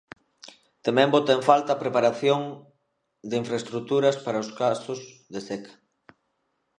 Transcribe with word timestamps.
Tamén 0.85 1.13
bota 1.15 1.31
en 1.37 1.41
falta 1.49 1.69
a 1.73 1.81
preparación 1.83 2.41
de 3.29 3.35
infraestruturas 3.41 4.15
para 4.25 4.43
os 4.43 4.49
casos 4.61 4.99
de 5.33 5.39
seca. 5.47 5.73